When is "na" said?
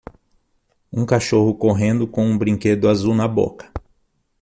3.13-3.27